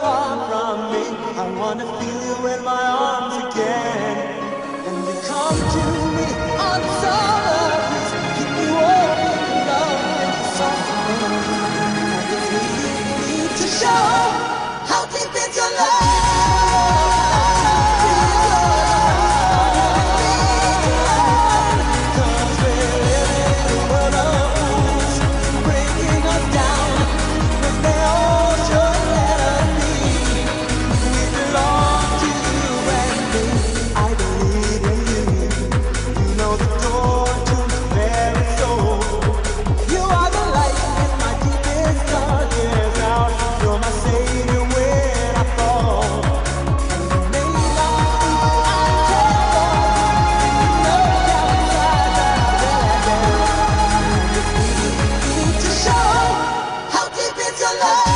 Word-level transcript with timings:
far 0.00 0.32
from 0.48 0.76
me. 0.92 1.04
I 1.42 1.44
wanna 1.58 1.86
feel 1.98 2.20
you 2.28 2.36
in 2.54 2.64
my 2.64 2.84
arms 3.08 3.34
again. 3.44 4.16
And 4.86 4.96
you 5.06 5.14
come 5.30 5.58
to 5.74 5.84
me, 6.16 6.26
I'm. 6.58 7.41
love. 57.80 58.11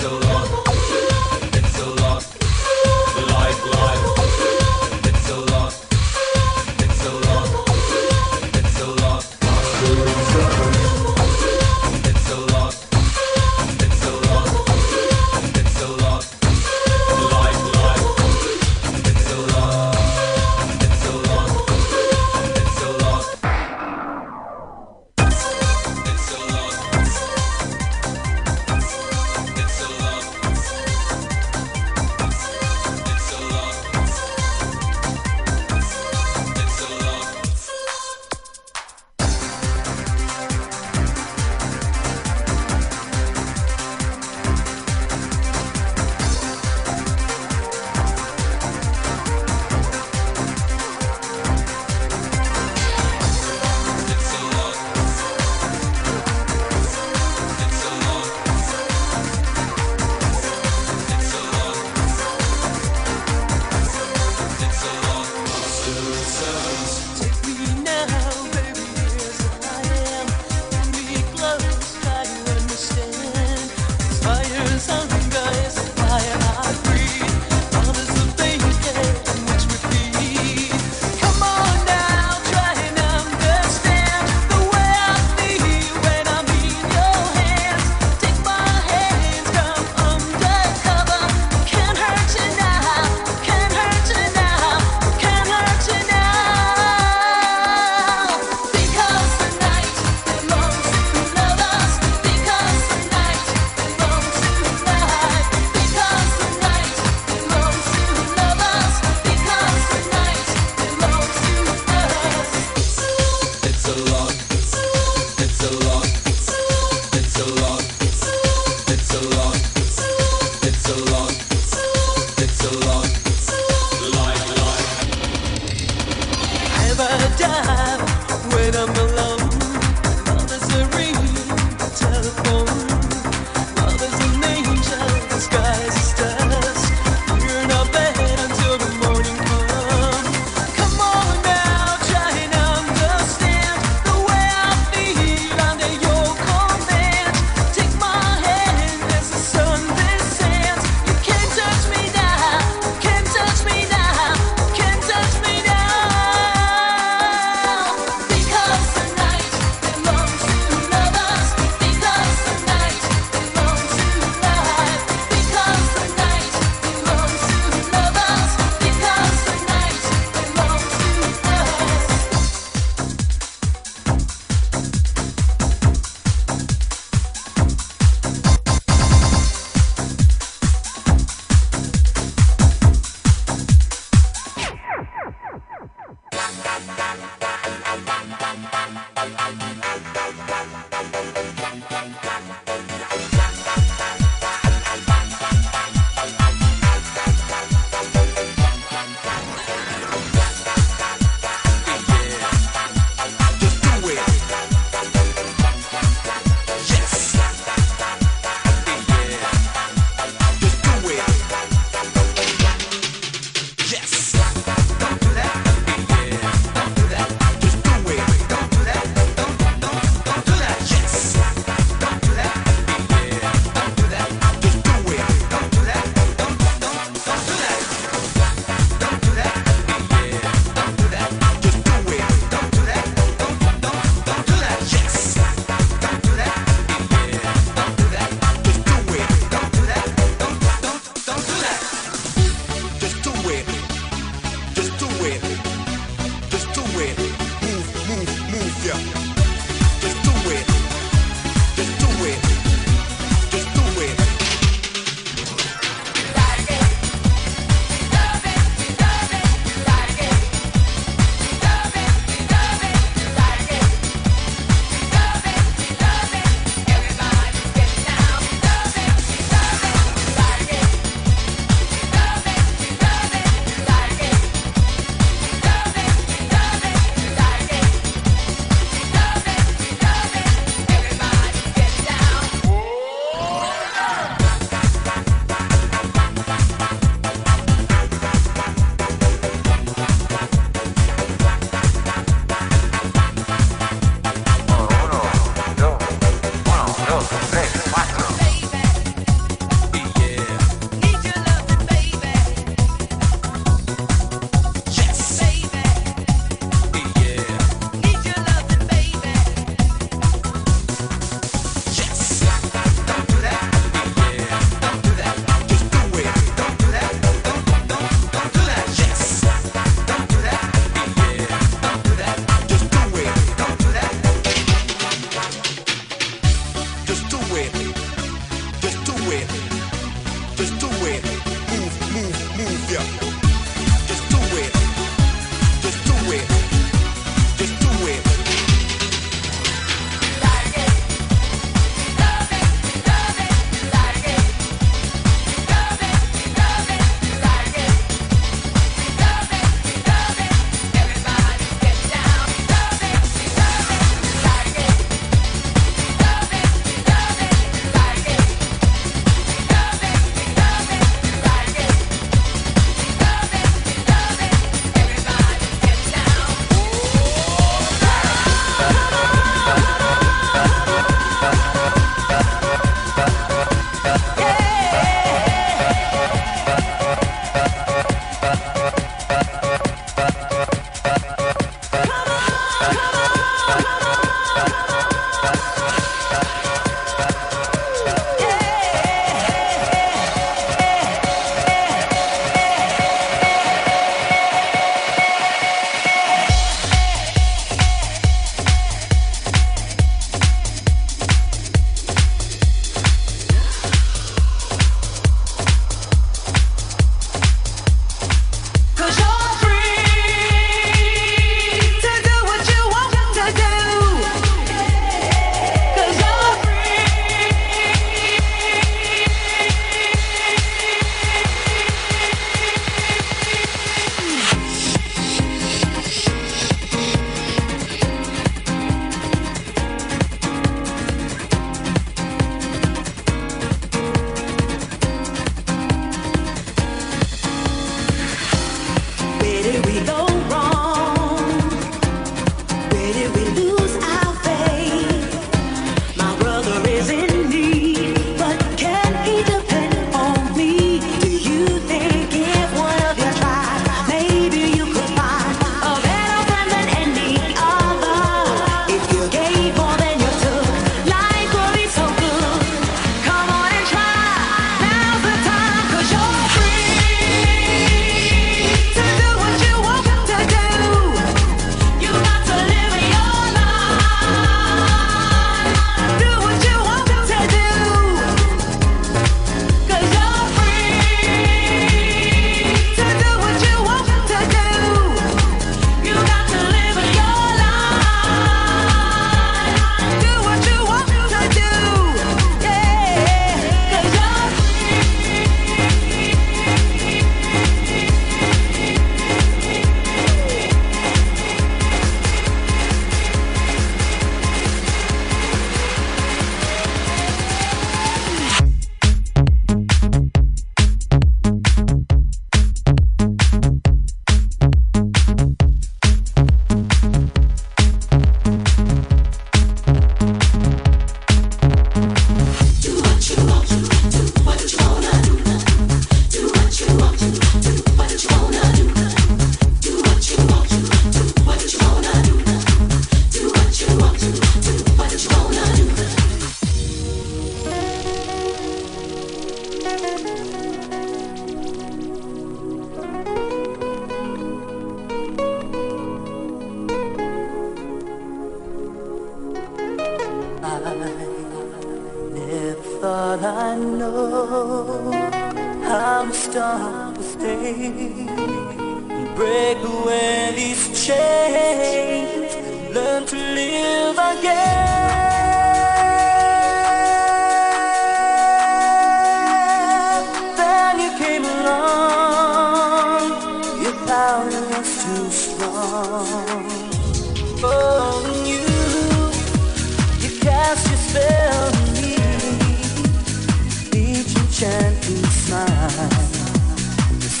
Don't 0.00 0.20
do 0.20 0.47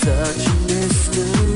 such 0.08 0.46
a 0.46 0.54
mystery 0.68 1.47